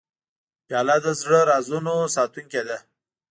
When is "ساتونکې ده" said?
2.15-2.77